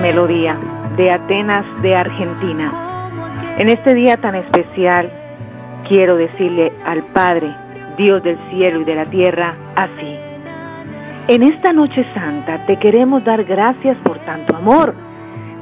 [0.00, 0.56] Melodía
[0.96, 2.70] de Atenas de Argentina.
[3.58, 5.10] En este día tan especial
[5.86, 7.54] quiero decirle al Padre,
[7.96, 10.16] Dios del cielo y de la tierra, así.
[11.26, 14.94] En esta noche santa te queremos dar gracias por tanto amor.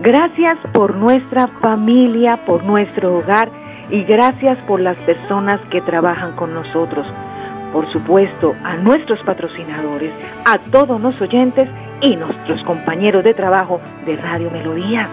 [0.03, 3.49] Gracias por nuestra familia, por nuestro hogar
[3.91, 7.07] y gracias por las personas que trabajan con nosotros.
[7.73, 10.13] Por supuesto, a nuestros patrocinadores,
[10.45, 11.69] a todos los oyentes
[12.01, 15.09] y nuestros compañeros de trabajo de Radio Melodía.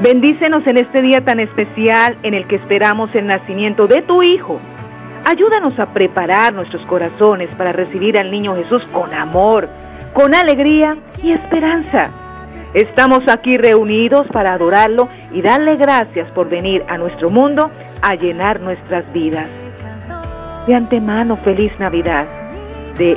[0.00, 4.60] Bendícenos en este día tan especial en el que esperamos el nacimiento de tu Hijo.
[5.24, 9.68] Ayúdanos a preparar nuestros corazones para recibir al niño Jesús con amor,
[10.12, 12.10] con alegría y esperanza.
[12.74, 17.70] Estamos aquí reunidos para adorarlo y darle gracias por venir a nuestro mundo
[18.02, 19.48] a llenar nuestras vidas.
[20.66, 22.26] De antemano, feliz Navidad.
[22.98, 23.16] De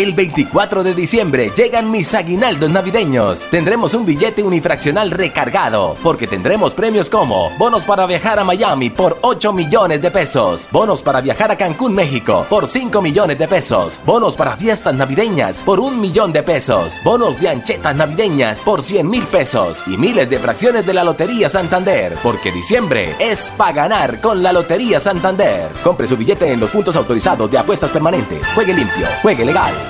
[0.00, 3.44] El 24 de diciembre llegan mis aguinaldos navideños.
[3.50, 9.18] Tendremos un billete unifraccional recargado, porque tendremos premios como bonos para viajar a Miami por
[9.20, 14.00] 8 millones de pesos, bonos para viajar a Cancún, México por 5 millones de pesos,
[14.06, 19.06] bonos para fiestas navideñas por 1 millón de pesos, bonos de anchetas navideñas por 100
[19.06, 24.22] mil pesos y miles de fracciones de la Lotería Santander, porque diciembre es para ganar
[24.22, 25.68] con la Lotería Santander.
[25.84, 28.46] Compre su billete en los puntos autorizados de apuestas permanentes.
[28.54, 29.89] Juegue limpio, juegue legal.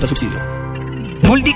[0.00, 0.29] Consulta subsidio.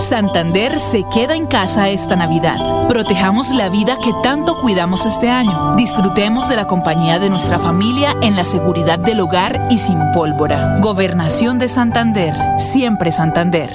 [0.00, 2.56] Santander se queda en casa esta Navidad.
[2.88, 5.74] Protejamos la vida que tanto cuidamos este año.
[5.76, 10.78] Disfrutemos de la compañía de nuestra familia en la seguridad del hogar y sin pólvora.
[10.80, 12.34] Gobernación de Santander.
[12.58, 13.70] Siempre Santander.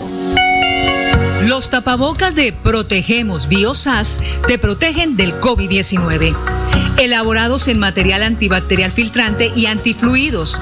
[1.45, 6.35] Los tapabocas de Protegemos Biosas te protegen del COVID-19.
[6.97, 10.61] Elaborados en material antibacterial filtrante y antifluidos,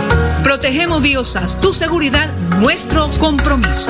[0.51, 3.89] Protegemos Biosas, tu seguridad, nuestro compromiso.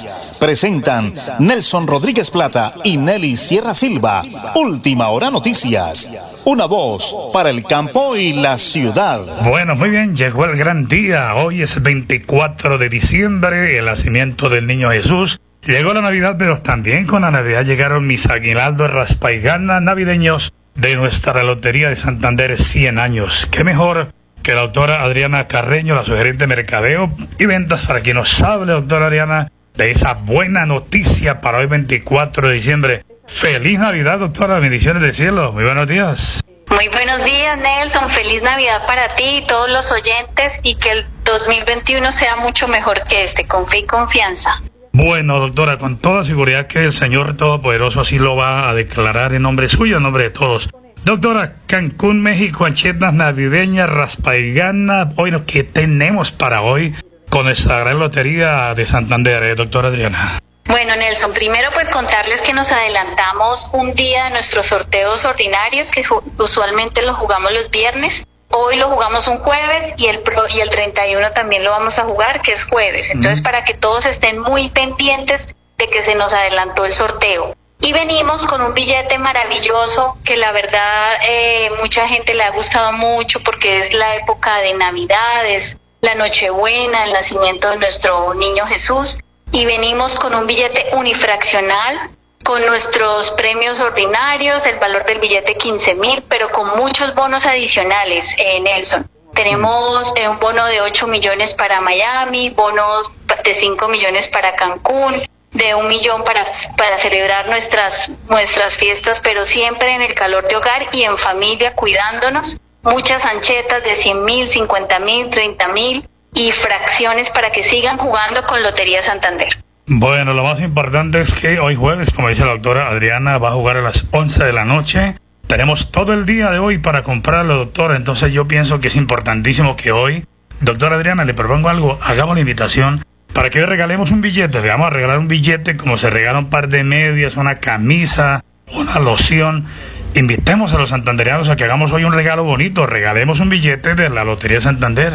[0.39, 4.21] Presentan Nelson Rodríguez Plata y Nelly Sierra Silva.
[4.55, 6.43] Última Hora Noticias.
[6.45, 9.19] Una voz para el campo y la ciudad.
[9.43, 11.35] Bueno, muy bien, llegó el gran día.
[11.35, 15.39] Hoy es 24 de diciembre, el nacimiento del niño Jesús.
[15.63, 21.43] Llegó la Navidad, pero también con la Navidad llegaron mis aguinaldos raspaiganas navideños de nuestra
[21.43, 23.47] Lotería de Santander 100 años.
[23.51, 24.11] Qué mejor
[24.41, 28.73] que la doctora Adriana Carreño, la sugerente de mercadeo y ventas, para quien nos hable,
[28.73, 33.05] doctora Adriana, de esa buena noticia para hoy 24 de diciembre.
[33.27, 34.59] Feliz Navidad, doctora.
[34.59, 35.51] Bendiciones del cielo.
[35.51, 36.41] Muy buenos días.
[36.69, 38.09] Muy buenos días, Nelson.
[38.09, 43.03] Feliz Navidad para ti y todos los oyentes y que el 2021 sea mucho mejor
[43.07, 44.61] que este, con fe y confianza.
[44.93, 49.41] Bueno, doctora, con toda seguridad que el Señor Todopoderoso así lo va a declarar en
[49.41, 50.69] nombre suyo, en nombre de todos.
[51.03, 55.05] Doctora, Cancún, México, anchetas navideñas, raspaigana.
[55.05, 56.93] Bueno, ¿qué tenemos para hoy?
[57.31, 60.39] Con esta gran lotería de Santander, eh, doctora Adriana.
[60.65, 66.03] Bueno, Nelson, primero pues contarles que nos adelantamos un día de nuestros sorteos ordinarios que
[66.37, 68.27] usualmente los jugamos los viernes.
[68.49, 72.03] Hoy lo jugamos un jueves y el pro y el 31 también lo vamos a
[72.03, 73.09] jugar, que es jueves.
[73.09, 77.55] Entonces, para que todos estén muy pendientes de que se nos adelantó el sorteo.
[77.79, 82.91] Y venimos con un billete maravilloso que la verdad eh, mucha gente le ha gustado
[82.91, 89.19] mucho porque es la época de Navidades, la Nochebuena, el nacimiento de nuestro niño Jesús,
[89.51, 92.09] y venimos con un billete unifraccional
[92.43, 98.33] con nuestros premios ordinarios, el valor del billete 15 mil, pero con muchos bonos adicionales,
[98.37, 99.07] eh, Nelson.
[99.35, 103.11] Tenemos eh, un bono de 8 millones para Miami, bonos
[103.43, 105.21] de 5 millones para Cancún,
[105.51, 106.45] de un millón para,
[106.77, 111.75] para celebrar nuestras, nuestras fiestas, pero siempre en el calor de hogar y en familia,
[111.75, 117.97] cuidándonos muchas anchetas de 100 mil, 50 mil, 30 mil y fracciones para que sigan
[117.97, 119.49] jugando con Lotería Santander.
[119.87, 123.53] Bueno, lo más importante es que hoy jueves, como dice la doctora Adriana, va a
[123.53, 125.15] jugar a las 11 de la noche.
[125.47, 127.97] Tenemos todo el día de hoy para comprarlo, doctora.
[127.97, 130.25] Entonces yo pienso que es importantísimo que hoy,
[130.61, 133.03] doctora Adriana, le propongo algo, hagamos la invitación
[133.33, 134.61] para que hoy regalemos un billete.
[134.61, 138.45] Le vamos a regalar un billete como se regala un par de medias, una camisa,
[138.71, 139.67] una loción
[140.13, 144.09] invitemos a los santandereanos a que hagamos hoy un regalo bonito, regalemos un billete de
[144.09, 145.13] la Lotería Santander.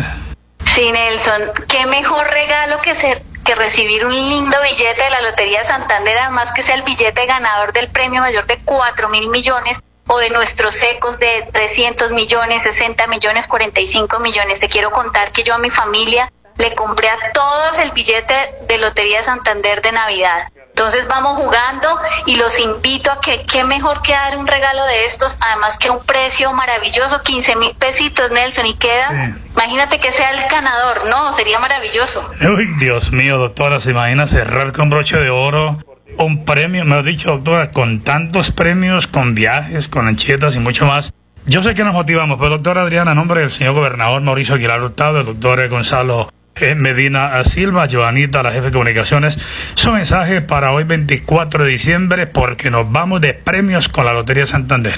[0.65, 5.65] Sí, Nelson, qué mejor regalo que ser que recibir un lindo billete de la Lotería
[5.65, 10.19] Santander, además que sea el billete ganador del premio mayor de 4 mil millones o
[10.19, 14.59] de nuestros secos de 300 millones, 60 millones, 45 millones.
[14.59, 18.35] Te quiero contar que yo a mi familia le compré a todos el billete
[18.67, 20.49] de Lotería Santander de Navidad.
[20.77, 21.89] Entonces vamos jugando
[22.27, 25.89] y los invito a que qué mejor que dar un regalo de estos, además que
[25.89, 31.33] un precio maravilloso, 15 mil pesitos Nelson y queda, imagínate que sea el ganador, ¿no?
[31.33, 32.31] Sería maravilloso.
[32.43, 35.79] Uy, Dios mío, doctora, se imagina cerrar con broche de oro
[36.19, 40.85] un premio, me ha dicho doctora, con tantos premios, con viajes, con anchetas y mucho
[40.85, 41.11] más.
[41.47, 44.83] Yo sé que nos motivamos, pero doctora Adriana, en nombre del señor gobernador Mauricio Aguilar
[44.83, 46.29] Hurtado, el doctor Gonzalo
[46.59, 49.39] Medina Silva, Joanita, la jefe de comunicaciones,
[49.75, 54.47] su mensaje para hoy 24 de diciembre porque nos vamos de premios con la Lotería
[54.47, 54.95] Santander.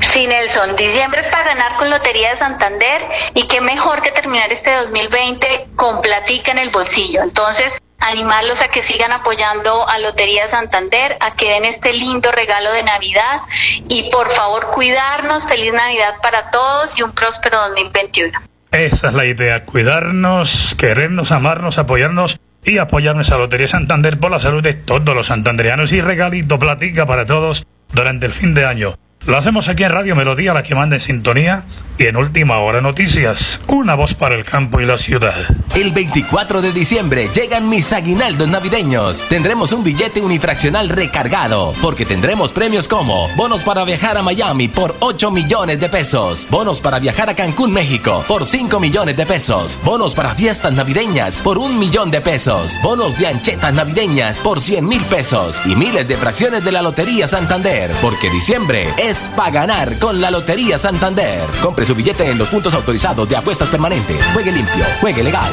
[0.00, 3.02] Sí, Nelson, diciembre es para ganar con Lotería de Santander
[3.34, 7.22] y qué mejor que terminar este 2020 con platica en el bolsillo.
[7.22, 12.72] Entonces, animarlos a que sigan apoyando a Lotería Santander, a que den este lindo regalo
[12.72, 13.40] de Navidad
[13.88, 15.46] y por favor cuidarnos.
[15.46, 18.53] Feliz Navidad para todos y un próspero 2021.
[18.74, 24.40] Esa es la idea, cuidarnos, querernos, amarnos, apoyarnos y apoyarnos a Lotería Santander por la
[24.40, 28.98] salud de todos los santanderianos y regalito platica para todos durante el fin de año.
[29.26, 31.64] Lo hacemos aquí en Radio Melodía, la que manda en sintonía,
[31.96, 35.34] y en Última Hora Noticias, una voz para el campo y la ciudad.
[35.74, 39.26] El 24 de diciembre llegan mis aguinaldos navideños.
[39.28, 44.94] Tendremos un billete unifraccional recargado, porque tendremos premios como bonos para viajar a Miami por
[45.00, 49.80] 8 millones de pesos, bonos para viajar a Cancún, México por 5 millones de pesos,
[49.84, 54.86] bonos para fiestas navideñas por un millón de pesos, bonos de anchetas navideñas por 100
[54.86, 59.98] mil pesos y miles de fracciones de la Lotería Santander, porque diciembre es para ganar
[59.98, 61.40] con la Lotería Santander.
[61.62, 64.22] Compre su billete en los puntos autorizados de apuestas permanentes.
[64.32, 65.52] Juegue limpio, juegue legal.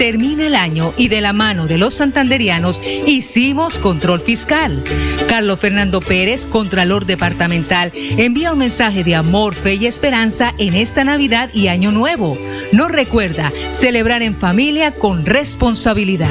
[0.00, 4.82] Termina el año y de la mano de los santanderianos hicimos control fiscal.
[5.28, 11.04] Carlos Fernando Pérez, Contralor Departamental, envía un mensaje de amor, fe y esperanza en esta
[11.04, 12.38] Navidad y Año Nuevo.
[12.72, 16.30] Nos recuerda celebrar en familia con responsabilidad.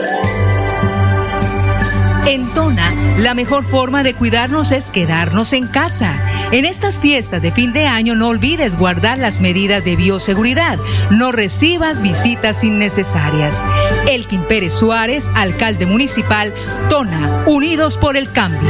[2.27, 6.19] En Tona, la mejor forma de cuidarnos es quedarnos en casa.
[6.51, 10.77] En estas fiestas de fin de año no olvides guardar las medidas de bioseguridad.
[11.09, 13.63] No recibas visitas innecesarias.
[14.07, 16.53] Elkin Pérez Suárez, alcalde municipal,
[16.89, 18.69] Tona, Unidos por el Cambio.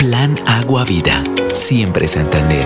[0.00, 2.64] Plan Agua Vida, siempre Santander.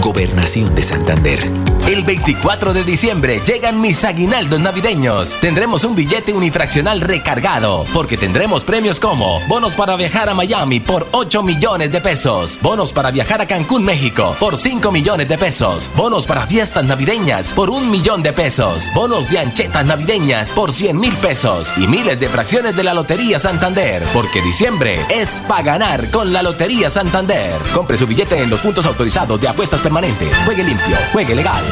[0.00, 1.50] Gobernación de Santander.
[1.86, 5.36] El 24 de diciembre llegan mis aguinaldos navideños.
[5.40, 11.06] Tendremos un billete unifraccional recargado, porque tendremos premios como bonos para viajar a Miami por
[11.12, 15.90] 8 millones de pesos, bonos para viajar a Cancún, México por 5 millones de pesos,
[15.96, 20.98] bonos para fiestas navideñas por un millón de pesos, bonos de anchetas navideñas por 100
[20.98, 26.10] mil pesos y miles de fracciones de la Lotería Santander, porque diciembre es para ganar
[26.10, 27.60] con la Lotería Santander.
[27.74, 30.36] Compre su billete en los puntos autorizados de apuestas permanentes.
[30.44, 31.64] Juegue limpio, juegue legal.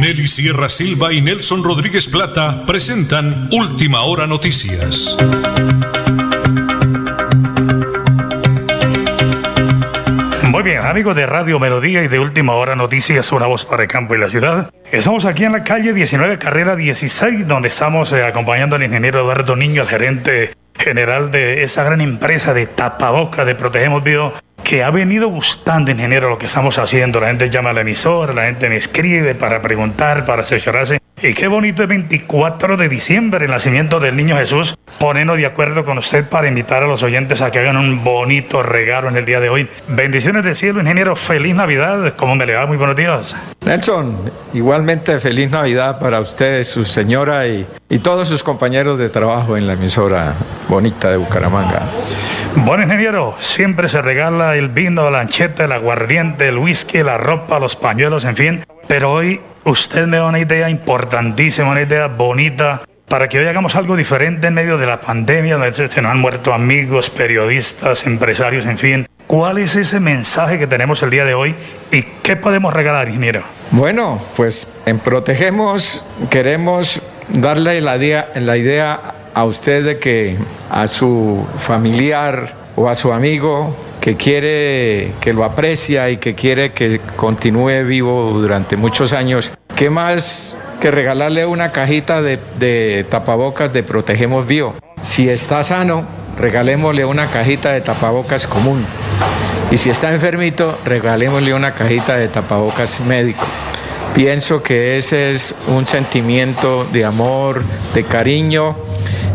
[0.00, 5.16] Nelly Sierra Silva y Nelson Rodríguez Plata presentan Última Hora Noticias.
[10.50, 13.88] Muy bien, amigos de Radio Melodía y de Última Hora Noticias, una voz para el
[13.88, 14.70] campo y la ciudad.
[14.90, 19.54] Estamos aquí en la calle 19, carrera 16, donde estamos eh, acompañando al ingeniero Eduardo
[19.54, 24.90] Niño, el gerente general de esa gran empresa de tapaboca de Protegemos Bio, que ha
[24.90, 27.20] venido gustando, ingeniero, lo que estamos haciendo.
[27.20, 30.98] La gente llama a la emisora, la gente me escribe para preguntar, para asesorarse.
[31.22, 34.74] Y qué bonito el 24 de diciembre, el nacimiento del niño Jesús.
[34.98, 38.62] Ponernos de acuerdo con usted para invitar a los oyentes a que hagan un bonito
[38.62, 39.68] regalo en el día de hoy.
[39.88, 41.14] Bendiciones del cielo, ingeniero.
[41.14, 42.14] Feliz Navidad.
[42.16, 42.66] ¿Cómo me le va?
[42.66, 43.36] Muy buenos días.
[43.64, 44.16] Nelson,
[44.52, 49.66] igualmente feliz Navidad para usted, su señora y, y todos sus compañeros de trabajo en
[49.66, 50.34] la emisora
[50.68, 51.82] bonita de Bucaramanga.
[52.56, 57.58] Bueno, ingeniero, siempre se regala el vino, la ancheta, el aguardiente, el whisky, la ropa,
[57.60, 58.64] los pañuelos, en fin.
[58.86, 63.76] Pero hoy usted me da una idea importantísima, una idea bonita para que hoy hagamos
[63.76, 68.66] algo diferente en medio de la pandemia, donde se nos han muerto amigos, periodistas, empresarios,
[68.66, 69.06] en fin.
[69.26, 71.54] ¿Cuál es ese mensaje que tenemos el día de hoy
[71.90, 73.42] y qué podemos regalar, ingeniero?
[73.70, 80.36] Bueno, pues en Protegemos queremos darle la idea, la idea a usted de que
[80.70, 86.74] a su familiar o a su amigo que quiere, que lo aprecia y que quiere
[86.74, 93.82] que continúe vivo durante muchos años, ¿qué más que regalarle una cajita de, tapabocas de
[93.82, 94.74] Protegemos Bio?
[95.00, 96.04] Si está sano,
[96.38, 98.84] regalémosle una cajita de tapabocas común.
[99.70, 103.46] Y si está enfermito, regalémosle una cajita de tapabocas médico.
[104.14, 107.62] Pienso que ese es un sentimiento de amor,
[107.94, 108.76] de cariño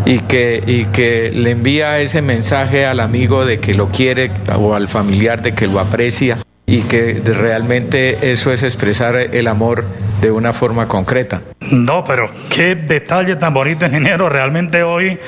[0.10, 4.74] y que, y que le envía ese mensaje al amigo de que lo quiere o
[4.74, 9.86] al familiar de que lo aprecia y que realmente eso es expresar el amor
[10.20, 11.42] de una forma concreta.
[11.70, 14.30] No, pero qué detalle tan bonito, ingeniero.
[14.30, 15.20] Realmente hoy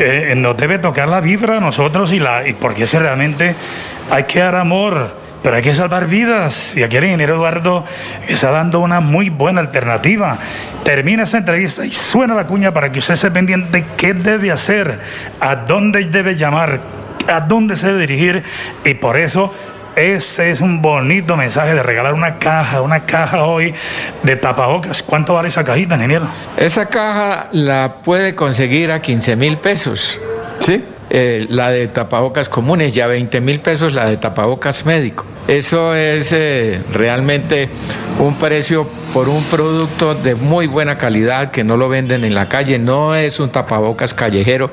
[0.00, 3.54] eh, nos debe tocar la vibra a nosotros y, la, y porque es realmente
[4.10, 6.76] hay que dar amor pero hay que salvar vidas.
[6.76, 7.84] Y aquí el ingeniero Eduardo
[8.26, 10.38] está dando una muy buena alternativa.
[10.82, 14.98] Termina esa entrevista y suena la cuña para que usted se pendiente qué debe hacer,
[15.38, 16.80] a dónde debe llamar,
[17.28, 18.42] a dónde se debe dirigir.
[18.84, 19.54] Y por eso
[19.94, 23.72] ese es un bonito mensaje de regalar una caja, una caja hoy
[24.24, 25.04] de tapabocas.
[25.04, 26.26] ¿Cuánto vale esa cajita, ingeniero?
[26.56, 30.20] Esa caja la puede conseguir a 15 mil pesos.
[30.58, 30.82] ¿Sí?
[31.08, 35.24] Eh, la de tapabocas comunes ya 20 mil pesos la de tapabocas médico.
[35.46, 37.68] Eso es eh, realmente
[38.18, 42.48] un precio por un producto de muy buena calidad que no lo venden en la
[42.48, 44.70] calle, no es un tapabocas callejero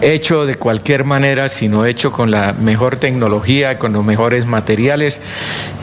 [0.00, 5.20] hecho de cualquier manera, sino hecho con la mejor tecnología, con los mejores materiales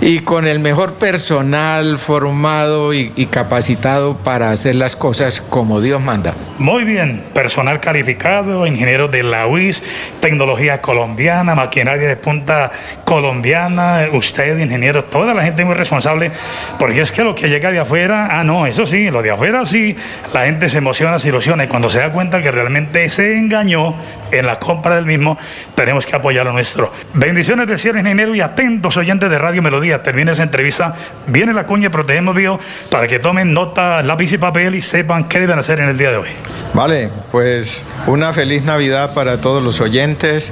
[0.02, 6.36] y con el mejor personal formado y, capacitado para hacer las cosas como Dios manda.
[6.60, 9.82] Muy bien, personal calificado, ingenieros de la UIS,
[10.20, 12.70] tecnología colombiana, maquinaria de punta
[13.06, 16.32] colombiana, usted, ingeniero, toda la gente muy responsable,
[16.78, 19.66] porque es que lo que llega de afuera, ah, no, eso sí, lo de afuera
[19.66, 19.96] sí,
[20.34, 23.96] la gente se emociona, se ilusiona y cuando se da cuenta que realmente se engañó,
[24.32, 25.38] en la compra del mismo,
[25.76, 26.92] tenemos que apoyar lo nuestro.
[27.14, 30.04] Bendiciones de cierre, ingeniero, y atentos oyentes de Radio Melodía.
[30.04, 30.94] Termina esa entrevista,
[31.28, 35.40] viene la cuña Protegemos Bio para que tomen nota, lápiz y papel y sepan qué
[35.40, 36.30] deben hacer en el día de hoy.
[36.74, 40.52] Vale, pues una feliz Navidad para todos los oyentes,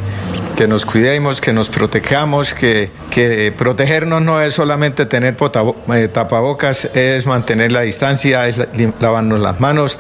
[0.56, 6.86] que nos cuidemos, que nos protejamos, que, que protegernos no es solamente tener eh, tapabocas,
[6.94, 8.62] es mantener la distancia, es
[9.00, 9.98] lavarnos las manos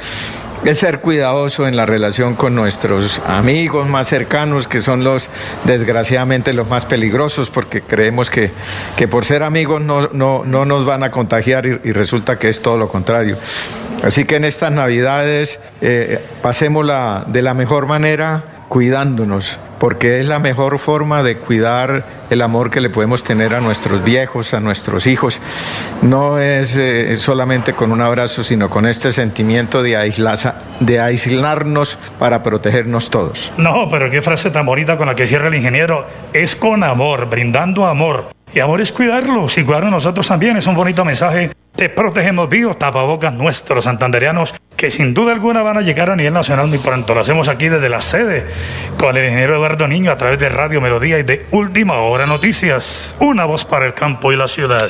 [0.63, 5.30] es ser cuidadoso en la relación con nuestros amigos más cercanos, que son los,
[5.63, 8.52] desgraciadamente, los más peligrosos, porque creemos que,
[8.95, 12.62] que por ser amigos no, no, no nos van a contagiar y, resulta que es
[12.62, 13.38] todo lo contrario.
[14.04, 20.40] Así que en estas Navidades eh, pasémosla de la mejor manera, cuidándonos, porque es la
[20.40, 25.08] mejor forma de cuidar el amor que le podemos tener a nuestros viejos, a nuestros
[25.08, 25.42] hijos.
[26.02, 32.00] No es eh, solamente con un abrazo, sino con este sentimiento de, aislaza, de aislarnos
[32.18, 33.52] para protegernos todos.
[33.58, 36.08] No, pero qué frase tan bonita con la que cierra el ingeniero.
[36.32, 38.30] Es con amor, brindando amor.
[38.54, 40.56] Y amor es cuidarlos y cuidarnos nosotros también.
[40.56, 41.52] Es un bonito mensaje.
[41.76, 46.34] Te protegemos vivos, tapabocas nuestros santanderianos, que sin duda alguna van a llegar a nivel
[46.34, 47.13] nacional muy pronto.
[47.13, 48.48] Lo hacemos aquí desde la sede
[48.98, 53.15] con el ingeniero Eduardo Niño a través de Radio Melodía y de Última Hora Noticias.
[53.20, 54.89] Una voz para el campo y la ciudad.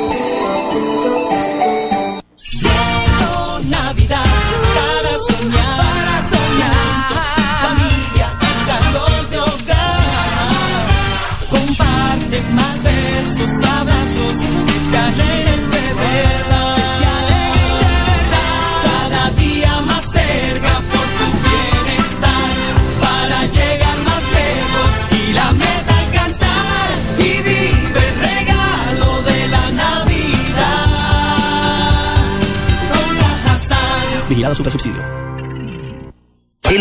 [34.51, 35.20] Vigilado Super Subsidio.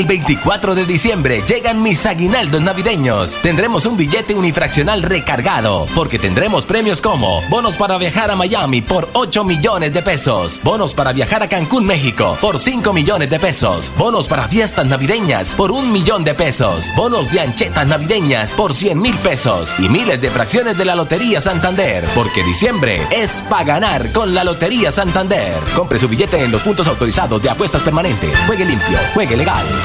[0.00, 3.36] El 24 de diciembre llegan mis aguinaldos navideños.
[3.42, 9.10] Tendremos un billete unifraccional recargado, porque tendremos premios como bonos para viajar a Miami por
[9.12, 13.92] 8 millones de pesos, bonos para viajar a Cancún, México por 5 millones de pesos,
[13.98, 18.98] bonos para fiestas navideñas por un millón de pesos, bonos de anchetas navideñas por 100
[18.98, 24.12] mil pesos y miles de fracciones de la Lotería Santander, porque diciembre es para ganar
[24.12, 25.52] con la Lotería Santander.
[25.76, 28.34] Compre su billete en los puntos autorizados de apuestas permanentes.
[28.46, 29.66] Juegue limpio, juegue legal.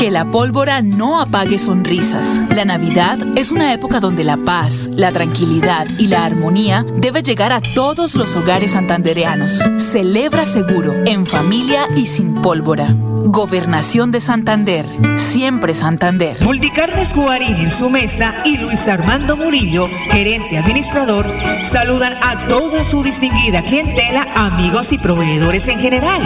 [0.00, 2.42] Que la pólvora no apague sonrisas.
[2.56, 7.52] La Navidad es una época donde la paz, la tranquilidad y la armonía debe llegar
[7.52, 9.60] a todos los hogares santandereanos.
[9.76, 12.96] Celebra seguro, en familia y sin pólvora.
[13.26, 14.86] Gobernación de Santander.
[15.16, 16.42] Siempre Santander.
[16.42, 21.26] Multicarnes Guarín en su mesa y Luis Armando Murillo, gerente administrador,
[21.62, 26.22] saludan a toda su distinguida clientela, amigos y proveedores en general.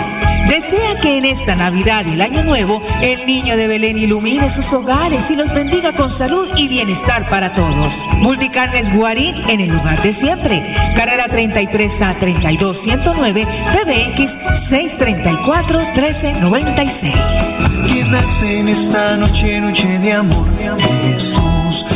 [0.48, 4.72] Desea que en esta Navidad y el Año Nuevo el niño de Belén ilumine sus
[4.72, 8.04] hogares y los bendiga con salud y bienestar para todos.
[8.18, 10.62] Multicarnes Guarín en el lugar de siempre.
[10.94, 14.32] Carrera 33 a 32 109 PBX
[14.68, 17.86] 634 1390 36.
[17.86, 21.53] Quédase en esta noche, noche de amor, de amor.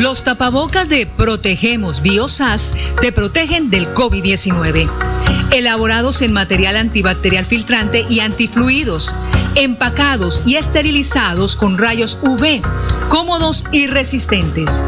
[0.00, 4.88] Los tapabocas de Protegemos Biosas te protegen del COVID-19.
[5.50, 9.14] Elaborados en material antibacterial filtrante y antifluidos,
[9.56, 12.62] empacados y esterilizados con rayos UV,
[13.10, 14.82] cómodos y resistentes.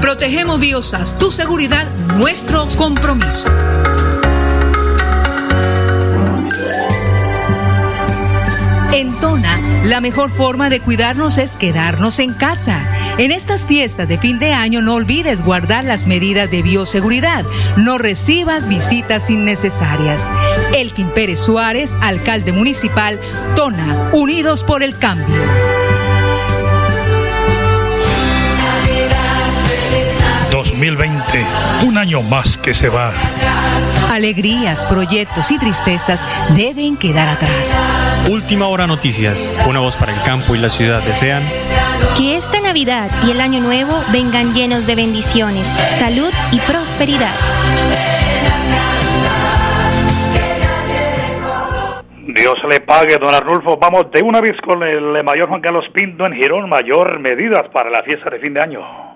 [0.00, 3.48] Protegemos Biosas, tu seguridad, nuestro compromiso.
[8.92, 12.84] En Tona, la mejor forma de cuidarnos es quedarnos en casa.
[13.18, 17.44] En estas fiestas de fin de año no olvides guardar las medidas de bioseguridad.
[17.76, 20.28] No recibas visitas innecesarias.
[20.74, 23.20] Elkin Pérez Suárez, alcalde municipal,
[23.54, 25.36] Tona, Unidos por el Cambio.
[30.80, 31.44] 2020,
[31.86, 33.12] un año más que se va.
[34.10, 37.76] Alegrías, proyectos y tristezas deben quedar atrás.
[38.30, 41.42] Última hora noticias, una voz para el campo y la ciudad desean
[42.16, 45.66] Que esta Navidad y el Año Nuevo vengan llenos de bendiciones,
[45.98, 47.34] salud y prosperidad.
[52.26, 53.76] Dios le pague, don Arnulfo.
[53.76, 56.70] Vamos de una vez con el mayor Juan Carlos Pinto en Girón.
[56.70, 59.09] Mayor medidas para la fiesta de fin de año.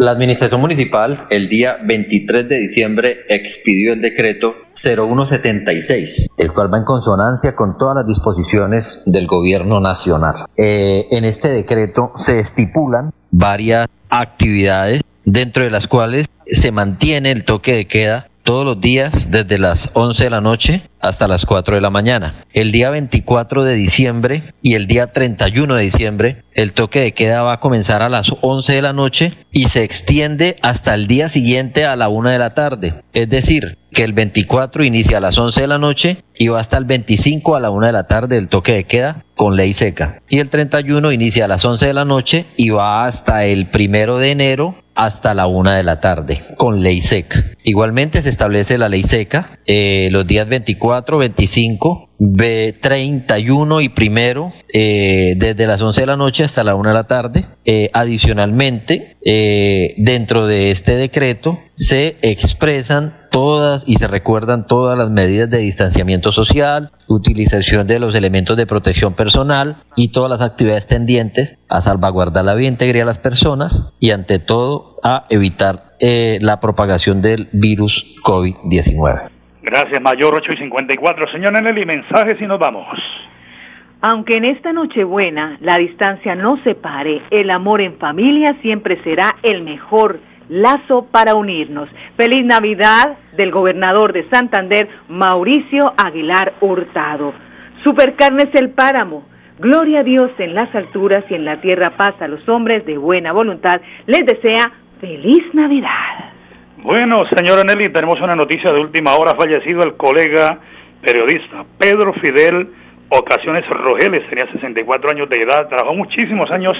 [0.00, 6.78] La Administración Municipal el día 23 de diciembre expidió el decreto 0176, el cual va
[6.78, 10.36] en consonancia con todas las disposiciones del Gobierno Nacional.
[10.56, 17.44] Eh, en este decreto se estipulan varias actividades dentro de las cuales se mantiene el
[17.44, 21.76] toque de queda todos los días desde las 11 de la noche hasta las 4
[21.76, 22.46] de la mañana.
[22.52, 27.44] El día 24 de diciembre y el día 31 de diciembre, el toque de queda
[27.44, 31.28] va a comenzar a las 11 de la noche y se extiende hasta el día
[31.28, 33.04] siguiente a la 1 de la tarde.
[33.12, 36.76] Es decir, que el 24 inicia a las 11 de la noche y va hasta
[36.76, 40.22] el 25 a la 1 de la tarde el toque de queda con ley seca.
[40.28, 44.18] Y el 31 inicia a las 11 de la noche y va hasta el primero
[44.18, 47.42] de enero hasta la una de la tarde con ley seca.
[47.64, 54.52] Igualmente se establece la ley seca eh, los días 24, 25, B 31 y primero
[54.74, 57.46] eh, desde las 11 de la noche hasta la una de la tarde.
[57.64, 65.08] Eh, adicionalmente, eh, dentro de este decreto se expresan todas y se recuerdan todas las
[65.10, 70.86] medidas de distanciamiento social, utilización de los elementos de protección personal y todas las actividades
[70.86, 76.38] tendientes a salvaguardar la vida integridad de las personas y ante todo a evitar eh,
[76.40, 79.30] la propagación del virus COVID-19.
[79.62, 81.30] Gracias, Mayor 8 y 54.
[81.32, 82.86] Señor Nelly, mensajes y nos vamos.
[84.02, 89.62] Aunque en esta Nochebuena la distancia no separe, el amor en familia siempre será el
[89.62, 91.88] mejor lazo para unirnos.
[92.16, 97.34] Feliz Navidad del gobernador de Santander, Mauricio Aguilar Hurtado.
[97.84, 99.24] Supercarnes El Páramo.
[99.58, 102.96] Gloria a Dios en las alturas y en la tierra paz a los hombres de
[102.96, 103.82] buena voluntad.
[104.06, 106.32] Les desea feliz Navidad.
[106.78, 109.32] Bueno, señora Nelly, tenemos una noticia de última hora.
[109.32, 110.58] Ha fallecido el colega
[111.02, 112.68] periodista Pedro Fidel
[113.08, 116.76] Ocasiones Rogeles, tenía 64 años de edad, trabajó muchísimos años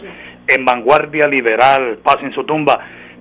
[0.47, 2.79] en Vanguardia Liberal, paz en su tumba.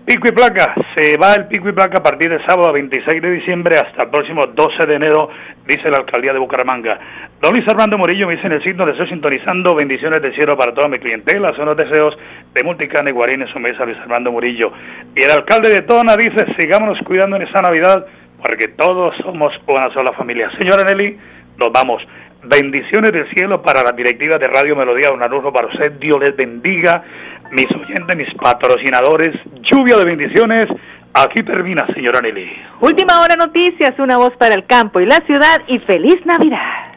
[0.10, 3.30] Pico y placa, se va el pico y placa a partir del sábado 26 de
[3.30, 5.30] diciembre hasta el próximo 12 de enero,
[5.68, 6.98] dice la alcaldía de Bucaramanga.
[7.40, 10.58] Don Luis Armando Murillo me dice en el sitio donde estoy sintonizando, bendiciones del cielo
[10.58, 12.18] para toda mi clientela, son los deseos
[12.56, 14.72] de Multicane Guarín en su mesa, Luis Armando Murillo.
[15.16, 18.04] Y el alcalde de Tona dice, sigámonos cuidando en esta Navidad,
[18.44, 20.50] porque todos somos una sola familia.
[20.58, 21.20] Señora Nelly,
[21.56, 22.02] nos vamos.
[22.44, 26.36] Bendiciones del cielo para la directiva de Radio Melodía, un anuncio para usted, Dios les
[26.36, 27.04] bendiga
[27.52, 29.36] mis oyentes, mis patrocinadores,
[29.70, 30.66] lluvia de bendiciones.
[31.14, 32.50] Aquí termina, señora Nelly.
[32.80, 36.94] Última hora noticias, una voz para el campo y la ciudad y feliz Navidad.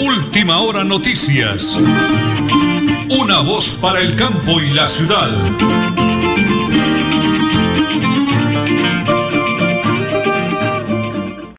[0.00, 1.78] Última hora noticias.
[3.20, 5.28] Una voz para el campo y la ciudad.